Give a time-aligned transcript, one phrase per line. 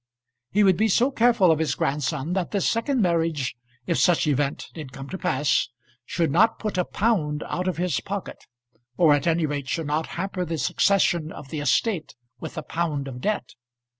[0.49, 3.55] He would be so careful of his grandson that this second marriage
[3.85, 5.69] if such event did come to pass
[6.05, 8.47] should not put a pound out of his pocket,
[8.97, 13.07] or at any rate should not hamper the succession of the estate with a pound
[13.07, 13.53] of debt.